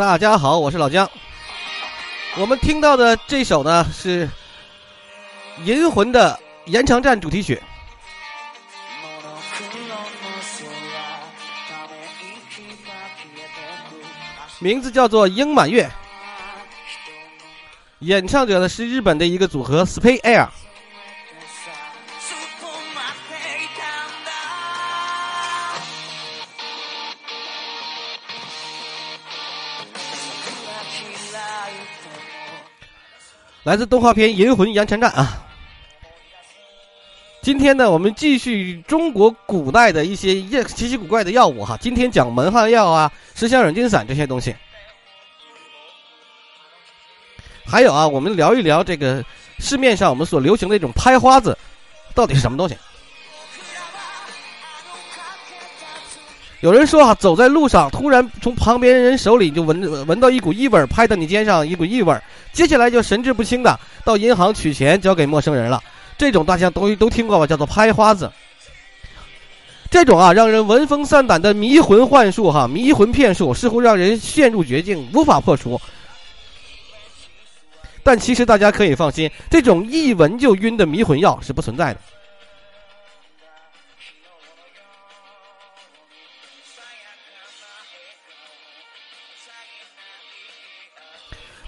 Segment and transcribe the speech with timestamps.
[0.00, 1.06] 大家好，我是老姜。
[2.38, 4.26] 我们听到的这首呢是
[5.62, 7.62] 《银魂》的延长战主题曲，
[14.58, 15.84] 名字叫做《鹰满月》，
[17.98, 20.48] 演唱者呢是日本的一个组合 Space Air。
[33.70, 35.46] 来自动画片《银魂杨千战》啊！
[37.40, 41.78] 今天呢，我们继续中国古代的一些奇奇古怪的药物哈。
[41.80, 44.52] 今天讲蒙汗药啊、十香软筋散这些东西。
[47.64, 49.24] 还有啊，我们聊一聊这个
[49.60, 51.56] 市面上我们所流行的一种拍花子，
[52.12, 52.76] 到底是什么东西？
[56.60, 62.14] 有人说啊，走在路上，突然从旁边人手里就闻闻到一股异味，拍到你肩上一股异味，
[62.52, 65.82] 接下来就神志不清的到银行取钱交给陌生人了。
[66.18, 67.46] 这种大家都都听过吧？
[67.46, 68.30] 叫做拍花子。
[69.90, 75.80] 这种啊，让人闻风丧胆的迷魂幻术，哈，迷魂骗术，似乎让人陷入绝境，无法破除。
[78.02, 82.00] 但其实大家可以放心，这种一闻就晕的迷魂药是不存在的。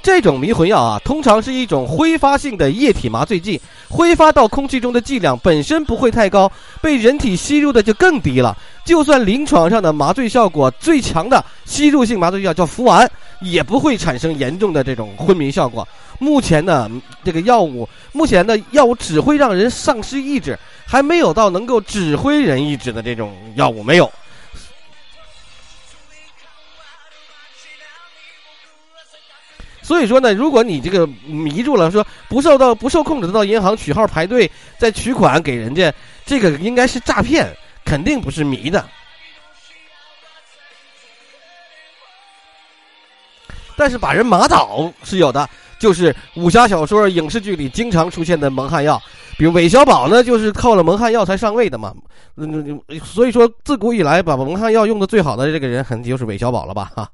[0.02, 6.50] 这种迷魂药啊，通常是一种挥发性的液体麻醉剂，挥发到空气中的剂量本身不会太高，
[6.80, 8.56] 被人体吸入的就更低了。
[8.84, 13.08] 就算临床上的麻醉效果最强的吸入性麻醉药叫福丸，
[13.40, 15.86] 也不会产生严重的这种昏迷效果。
[16.18, 16.90] 目前呢，
[17.22, 24.10] 这个药物目前的药物只会让人丧失意志，还没有到能够指挥人意志的这种药物没有。
[29.82, 35.92] 所以说呢，如果你这个迷住了，说不受到不受控制的到银行取号排队再取款给人家，
[36.24, 37.46] 这个应该是诈骗，
[37.84, 38.88] 肯定不是迷的。
[43.76, 45.48] 但是把人麻倒是有的，
[45.78, 49.02] 就是武侠小说、影视剧里经常出现的蒙汗药，
[49.36, 51.92] 比如韦小宝呢，就是靠了蒙汗药才上位的嘛。
[52.36, 56.92] 嗯，所以说自古以来把蒙汗药用的最好的这个人，肯定就是韦小宝了吧？
[56.94, 57.10] 哈。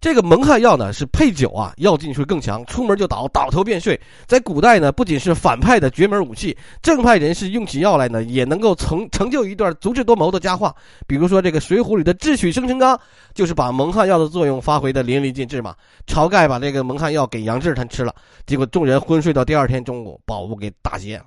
[0.00, 4.00] 这个蒙汗药呢是配酒啊，药劲会更强，出门就倒，倒头便睡。
[4.26, 10.74] 在古代呢，不仅是反派的绝门武器，正派人士用起药来呢，也能够成成就一段足智多谋的佳话。
[11.06, 12.98] 比如说这个《水浒》里的智取生辰纲，
[13.34, 15.74] 就是把蒙汗药的作用发挥的淋漓尽致嘛。
[16.06, 18.14] 晁盖把这个蒙汗药给杨志他吃了，
[18.46, 21.20] 结果众人昏睡到第二天中午，宝物给打劫。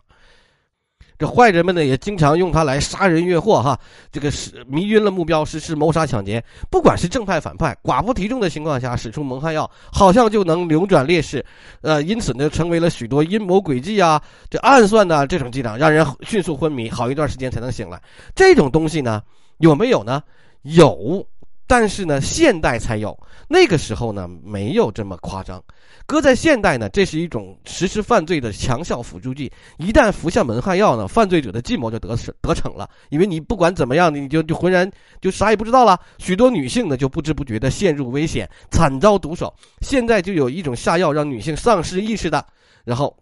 [1.24, 3.80] 这坏人们呢，也经常用它来杀人越货，哈，
[4.12, 6.44] 这个是迷晕了目标，实施谋杀抢劫。
[6.70, 11.46] 不管是正派反派，寡不敌众的情况下，使出蒙汗药，好像就能扭转劣势，
[11.80, 18.02] 呃，因此呢，成为了许多阴谋诡计啊，这暗算呐，这种伎俩，让人迅速昏迷，好一段时间才能醒来。
[18.36, 19.24] 这种东西呢，
[19.60, 20.22] 有没有呢？
[20.64, 21.26] 有。
[21.66, 25.64] 但是呢，现代才有，那个时候呢没有这么夸张。
[26.06, 29.50] 搁在现代呢，这是一种实施犯罪的强效辅助剂。
[29.78, 32.90] 一旦服下蒙汗药呢，犯罪者的计谋就得得逞了。
[33.10, 34.90] 因为你不管怎么样，你就就浑然
[35.22, 35.98] 就啥也不知道了。
[36.18, 39.54] 许多女性呢就不知不觉的陷入危险，惨遭毒手。
[39.82, 42.46] 现在就有一种下药让女性丧失意识的，
[42.84, 43.16] 然后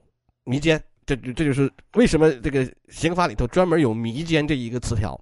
[0.43, 0.81] 迷奸。
[1.05, 5.19] 这这就是为什么这个刑法里头专门有迷奸这一个词条。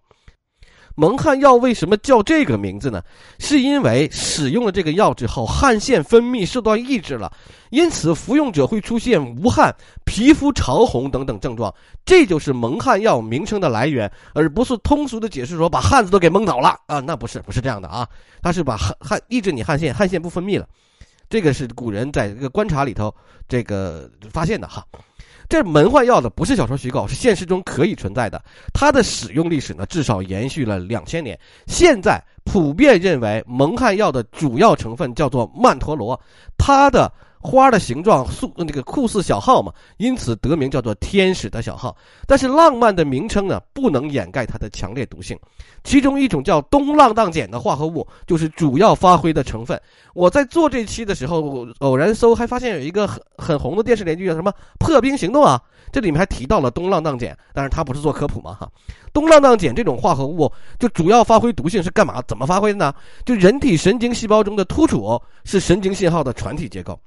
[0.99, 3.01] 蒙汗药为什么叫这个名字呢？
[3.39, 7.31] 是因为使用了这个药之后，汗腺分泌受到抑制了，
[7.69, 9.73] 因此服用者会出现无汗、
[10.03, 11.73] 皮肤潮红等等症状。
[12.03, 16.99] 这就是蒙汗药名称的来源，而不是通俗的解释说把汉子都给蒙倒了啊！
[16.99, 18.05] 那不是，不是这样的啊，
[18.41, 20.67] 它是把汗汗抑制你汗腺，汗腺不分泌了。
[21.29, 23.13] 这个是古人在这个观察里头
[23.47, 24.83] 这个发现的哈。
[25.49, 28.41] 这蒙汗药的不是小说虚构，是现实中可以存在的。
[28.73, 31.37] 它的使用历史呢，至少延续了两千年。
[31.67, 36.17] 现在普遍认为蒙汗药的主要成分叫做曼陀罗，
[36.57, 37.11] 它的。
[37.41, 41.96] 花的形状素那个酷似小号嘛，因此得名叫做天使的小号。
[42.28, 45.40] 但是浪漫的名称呢，不能掩盖它的强烈毒性。
[45.84, 49.82] 其中一种叫东浪荡碱的化合物，就是主要发挥的成分。
[50.14, 55.62] 我在做这期的时候，偶然搜，还发现有一个很很红的电视连续剧，叫什么《破冰行动》啊，
[55.94, 58.70] 这里面还提到了东浪荡碱，但是它不是做科普嘛哈。
[59.14, 62.22] 东浪荡碱这种化合物，就主要发挥毒性是干嘛？
[62.28, 62.94] 怎么发挥的呢？
[63.26, 67.00] 就人体神经细胞中的突触是神经信号的传体结构。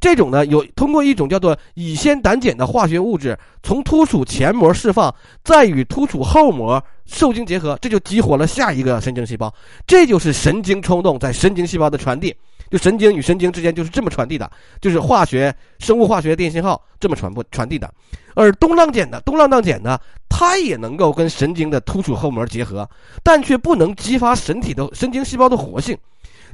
[0.00, 9.52] 这种呢，有通过一种叫做乙酰胆碱的化学物质，从突触前膜释放，再与突触后膜受精结合，这就激活了下一个神经细胞。
[9.86, 12.34] 这就是神经冲动在神经细胞的传递。
[12.68, 14.50] 就神经与神经之间就是这么传递的，
[14.80, 17.88] 就是化学、生物化学电信号这么传播传递的。
[18.34, 19.96] 而东浪碱呢，东浪荡碱呢，
[20.28, 22.88] 它也能够跟神经的突触后膜结合，
[23.22, 25.96] 但却不能激发身体的神经细胞的活性，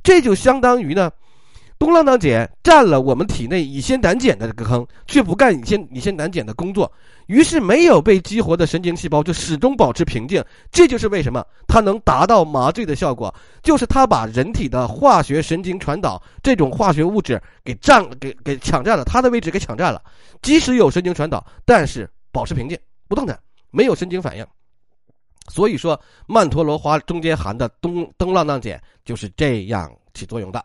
[0.02, 1.10] 这就相当于呢。
[1.82, 6.88] 东浪荡碱占了我们体内乙酰胆碱的这个坑，却不干乙酰乙酰胆碱的工作，
[7.26, 10.40] 于是没有被激活的神经细胞就始终保持平静。
[10.70, 13.34] 这就是为什么它能达到麻醉的效果，
[13.64, 20.00] 就是它把人体的化学神经传导这种化学物质给占给给抢占了，它的位置给抢占了。
[20.40, 23.36] 即使有神经传导，但是保持平静不动弹，
[23.72, 24.46] 没有神经反应。
[25.48, 30.64] 所以说，曼陀罗花中间含的东东浪荡碱就是这样起作用的。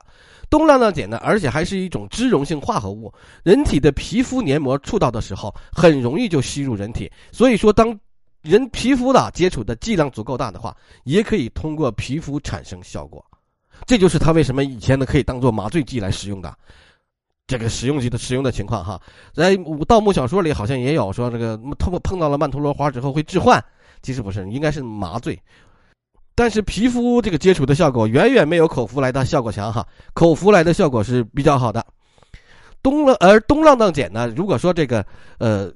[0.50, 3.14] 东莨莨碱呢，而且还是一种脂溶性化合物，
[3.44, 7.12] 人体的皮肤黏膜触到的时候，很容易就吸入人体。
[7.32, 8.00] 所以说，当
[8.44, 10.74] 人皮肤的接触的剂量足够大的话，
[11.04, 13.24] 也可以通过皮肤产生效果。
[13.86, 16.58] 这就是它为什么以前呢可以当做麻醉剂来使用的，
[17.46, 19.00] 这个使用剂的使用的情况哈。
[19.34, 23.62] 在盗墓小说里好像也有说，这个碰碰到了曼陀罗花之后会致幻，
[24.02, 25.38] 其实不是，应该是麻醉。
[26.38, 31.84] 但是皮肤这个接触的效果远远没有口服来的效果强哈，口服来的效果是比较好的。
[32.84, 35.04] 东浪而东浪荡碱呢，如果说这个
[35.40, 35.74] 呃。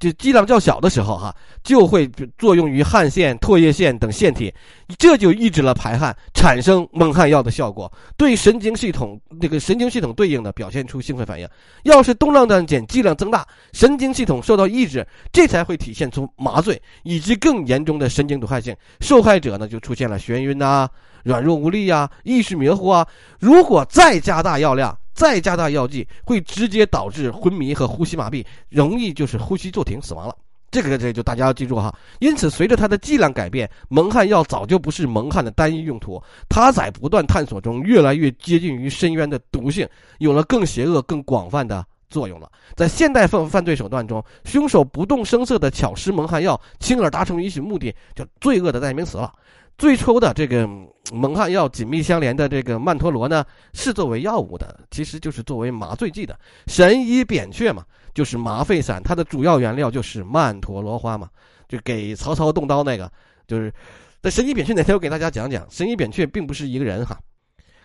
[0.00, 1.32] 就剂量较小的时候，哈，
[1.62, 2.08] 就会
[2.38, 4.52] 作用于汗腺、唾液腺等腺体，
[4.98, 7.92] 这就抑制了排汗，产生蒙汗药的效果。
[8.16, 11.46] 对神经系统这个神经系统对应的表现出兴奋反应。
[11.82, 18.74] 要是东莨菪碱剂量增大，神经系统受到抑制，这才会体现出麻醉以及更严重的神经毒害性。
[19.00, 20.88] 受害者呢，就出现了眩晕呐、
[21.24, 23.06] 软弱无力呀、意识模糊啊。
[23.38, 30.34] 如果再加大药量，再加大药剂，会直接导致昏迷和呼吸麻痹，容易就是呼吸骤停死亡了。
[30.70, 31.94] 这个这就大家要记住哈。
[32.20, 36.18] 因此，随着它的剂量改变，蒙汗药早就不是蒙汗的单一用途，
[36.48, 39.86] 它在不断探索中越来越接近于深渊的毒性，
[40.20, 42.50] 有了更邪恶、更广泛的作用了。
[42.74, 49.30] 在现代犯犯罪手段中，凶手不动声色的巧施蒙汗药，轻而达成一些目的，就罪恶的代名词了。
[49.78, 50.68] 最初的这个
[51.12, 56.38] 蒙汗药紧密相连的这个曼陀罗呢，是作为药物的，其实就是作为麻醉剂的。
[56.66, 57.84] 神医扁鹊嘛，
[58.14, 61.28] 就是麻沸散，它的主要原料就是曼陀罗花嘛，
[61.68, 63.10] 就给曹操动刀那个，
[63.46, 63.72] 就是。
[64.22, 67.18] 那神医扁鹊哪天我给大家讲讲，神医扁鹊并不是一个人哈，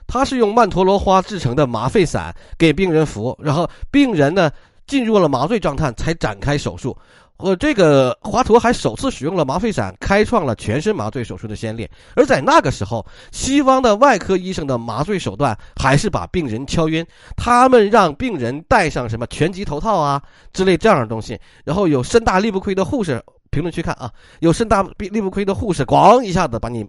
[0.06, 4.52] 他是用曼陀罗花制成的麻沸散给病人服，然后病人呢
[4.86, 6.94] 进入了麻醉状态才展开手术。
[7.38, 11.88] 我这个华佗还首次使用了麻沸散，开创了全身麻醉手术的先例。
[12.16, 17.06] 而在那个时候，西方的外科医生的麻醉手段还是把病人敲晕，
[17.36, 20.22] 他们让病人戴上什么拳击头套啊
[20.54, 21.38] 之类这样的东西。
[21.66, 23.22] 然后有身大力不亏的护士，
[23.52, 24.10] 评论区看啊，
[24.40, 26.88] 有身大力不亏的护士，咣一下子把你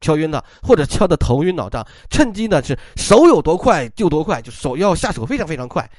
[0.00, 5.90] 敲晕了，或者敲得头晕脑胀，趁机呢是手有多快就多快，就手要下手非常非常快。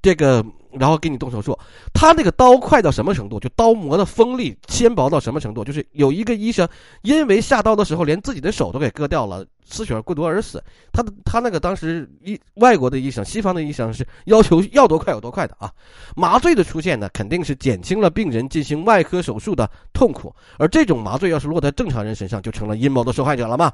[0.00, 0.44] 这个，
[0.78, 1.58] 然后给你动手术，
[1.92, 3.40] 他那个刀快到什么程度？
[3.40, 5.64] 就刀磨的锋利纤薄到什么程度？
[5.64, 6.68] 就是有一个医生，
[7.02, 9.44] 因为下刀的时候连自己的手都给割掉了。
[9.66, 10.62] 失血过多而死，
[10.92, 15.72] 他的他那个当时医外国的医生，西方的医生是要求要多快有多快的啊！
[16.14, 23.72] 麻醉的出现呢，肯定是减轻了病人进行外科手术的痛苦，而这种麻醉要是落在正常人身上，就成了阴谋的受害者了嘛？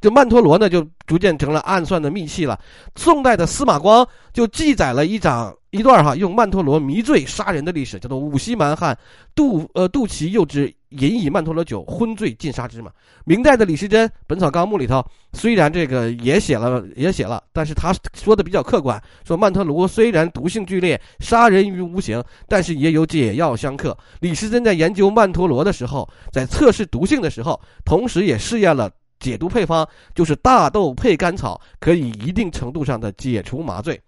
[0.00, 2.58] 就曼陀罗呢，就逐渐成了暗算的密器了。
[2.96, 8.96] 宋代的司马光就记载了一张一段哈，用曼陀罗迷醉杀人的历史，叫做“五溪蛮汉
[9.34, 10.72] 杜呃杜其幼之”。
[10.90, 12.92] 饮以曼陀罗酒，昏醉尽杀之嘛。
[13.24, 23.98] 明代的李时珍《本草纲目》里头，虽然这个也写了，也写了，但是他说的比较客观，说曼陀罗虽然毒性剧烈，杀人于无形，但是也有解药相克。
[24.20, 34.00] 李时珍在研究曼陀罗的时候，在测试毒性的时候，同时也试验了解毒配方，就是大豆配甘草，可以一定程度上的解除麻醉。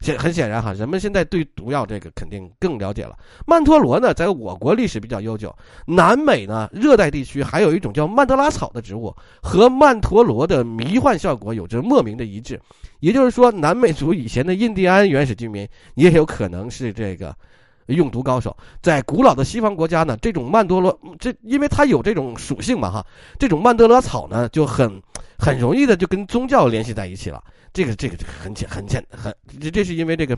[0.00, 3.16] 显很显然哈，人们现在对毒药这个肯定更了解了。
[3.46, 5.54] 曼陀罗呢，在我国历史比较悠久。
[5.86, 12.60] 南美呢，热带地区还有一种叫曼德拉草的植物，和曼陀罗的迷幻效果有着莫名的一致。
[13.00, 17.34] 也就是说，南美族以前的印第安原始居民也有可能是这个
[17.94, 18.56] 用毒高手。
[18.82, 23.06] 在古老的西方国家呢，这种曼多罗这因为它有这种属性嘛哈，
[23.38, 25.00] 这种曼德拉草呢就很
[25.38, 27.42] 很容易的就跟宗教联系在一起了。
[27.72, 30.34] 这个这个这个很简很简很，这这是因为这个，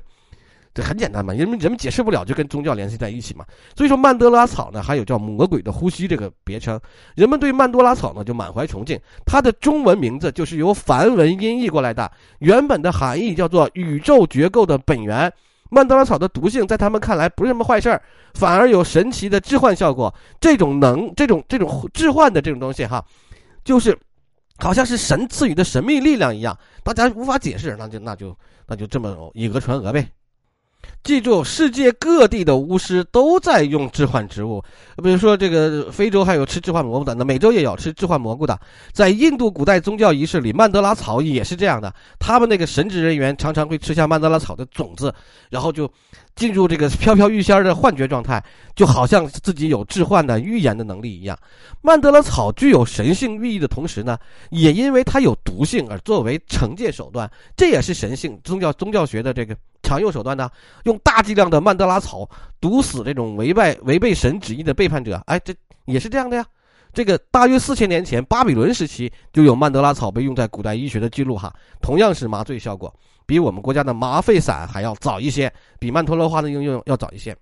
[0.74, 3.44] 这很简单嘛，人们人们解释不了，就跟宗教联系在一起嘛。
[3.76, 6.80] 所以说曼德拉草呢，还有叫魔鬼的呼吸这个别称。
[7.14, 15.32] 人们对曼多拉草呢就满怀崇敬，它的中文名字就是由梵文音译过来的，原本的含义叫做宇宙结构的本源。
[15.68, 18.02] 曼德拉草的毒性在他们看来不是什么坏事儿，
[18.34, 20.14] 反而有神奇的致幻效果。
[20.40, 23.04] 这种能这种这种致幻的这种东西哈，
[23.64, 23.98] 就是。
[24.60, 30.04] 好像是神赐予的神秘力量一样，大家无法解释，那就那就那就这么以讹传讹呗。
[31.02, 34.62] 记住，世界各地的巫师都在用致幻植物，
[35.02, 38.58] 比如说这个非洲还有吃致幻蘑菇的，那美洲也有吃致幻蘑菇的。
[38.92, 45.12] 在印度古代宗教仪式里，曼德拉草也是这样的，他们那个神职人员常常会吃下曼德拉草的种子，
[45.48, 45.90] 然后就
[46.38, 48.42] 进入这个飘飘欲仙的幻觉状态，
[48.76, 51.36] 就好像自己有致幻的预言的能力一样。
[51.82, 54.16] 曼德拉草具有神性寓意的同时呢，
[54.50, 59.56] 也因为它有毒性而作为惩戒手段，这也是神性宗教宗教学的这个。
[59.80, 60.50] 常用手段呢，
[60.84, 62.28] 用大剂量的曼德拉草
[62.60, 65.22] 毒死这种违背违背神旨意的背叛者。
[65.24, 65.54] 哎，这
[65.86, 66.44] 也是这样的呀。
[66.92, 72.92] 这个大约四千年前，巴比伦时期就有曼德拉草被用在古代医学的记录哈，同样是麻醉效果，
[73.28, 77.36] 比我们国家的麻沸散还要早一些，比曼陀罗花的应用要早一些。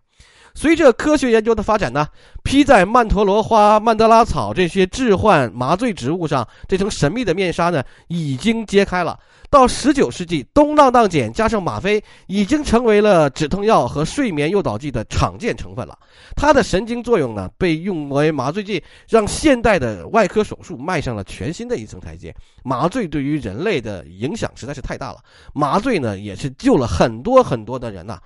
[0.52, 2.08] 随着科学研究的发展呢，
[2.42, 9.16] 披在曼陀罗花、曼德拉草这些致幻麻醉植物上，这层神秘的面纱呢，已经揭开了。
[9.50, 15.98] 到十九世纪，东莨菪碱加上吗啡已经成为了止痛药和睡眠诱导剂的常见成分了。
[16.34, 22.34] 它的神经作用呢，被用为麻醉剂，让现代的外科手术迈上了全新的一层台阶。
[22.64, 25.18] 麻醉对于人类的影响实在是太大了，
[25.54, 28.18] 麻醉呢，也是救了很多很多的人呐。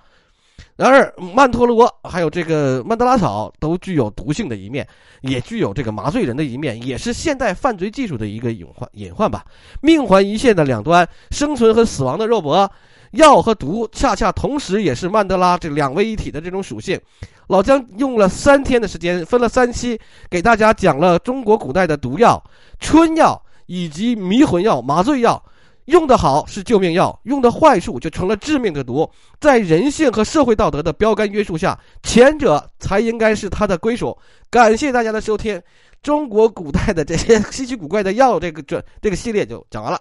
[0.81, 4.87] 然而，曼陀罗还有这个曼德拉草都具有毒性的一面，
[5.21, 9.45] 也具有这个麻醉人的一面，也是现代犯罪技术的一个隐患隐患吧。
[9.81, 12.67] 命环一线的两端，生存和死亡的肉搏，
[13.11, 16.99] 药和毒恰恰同时也是曼德拉这两位一体的这种属性。
[17.45, 19.99] 老姜用了三天的时间，分了三期
[20.31, 22.43] 给大家讲了中国古代的毒药、
[22.79, 25.43] 春药以及迷魂药、麻醉药。
[25.85, 29.09] 用的好是救命药，用的坏处就成了致命的毒。
[29.39, 34.17] 在人性和社会道德的标杆约束下，前者才应该是它的归属。
[34.49, 35.61] 感谢大家的收听，
[36.01, 39.99] 中国古代的这些 稀奇古怪的药，这个这这个系列就讲完了。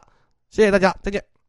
[0.50, 1.39] 谢谢大家，再见。